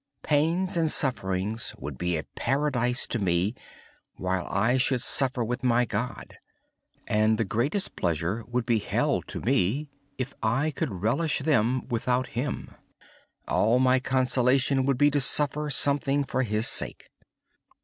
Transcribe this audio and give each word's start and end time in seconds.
Pain 0.23 0.67
and 0.75 0.89
suffering 0.89 1.59
would 1.77 1.99
be 1.99 2.17
a 2.17 2.23
paradise 2.35 3.05
to 3.05 3.19
me, 3.19 3.53
if 4.17 4.25
I 4.25 4.79
could 4.79 4.99
suffer 5.03 5.43
with 5.43 5.63
my 5.63 5.85
God. 5.85 6.39
The 7.07 7.45
greatest 7.47 7.95
pleasures 7.95 8.43
would 8.47 8.65
be 8.65 8.79
hell 8.79 9.21
if 10.17 10.33
I 10.41 10.73
relished 10.79 11.43
them 11.45 11.87
without 11.87 12.29
Him. 12.29 12.73
My 13.47 13.53
only 13.53 13.99
consolation 13.99 14.87
would 14.87 14.97
be 14.97 15.11
to 15.11 15.21
suffer 15.21 15.69
something 15.69 16.23
for 16.23 16.41
His 16.41 16.67
sake. 16.67 17.11